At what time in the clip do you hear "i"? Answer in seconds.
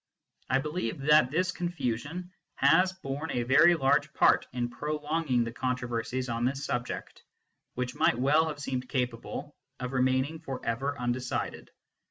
0.49-0.57